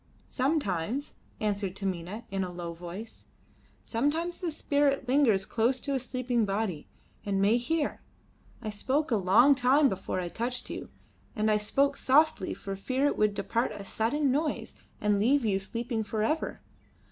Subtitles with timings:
[0.29, 3.27] "Sometimes," answered Taminah in a low voice;
[3.83, 6.87] "sometimes the spirit lingers close to a sleeping body
[7.23, 8.01] and may hear.
[8.63, 10.89] I spoke a long time before I touched you,
[11.35, 15.45] and I spoke softly for fear it would depart at a sudden noise and leave
[15.45, 16.61] you sleeping for ever.